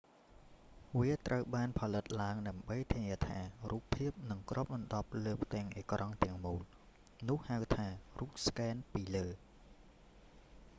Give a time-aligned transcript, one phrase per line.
[0.97, 6.61] វាត្រូវបានផលិតឡើងដើម្បីធានាថា រូបភាពនឹងគ្របដណ្ដប់លើផ្ទាំងអេក្រង់ទាំងមូល
[7.27, 7.87] នោះហៅថា
[8.19, 9.27] រូបស្កែនពីលើ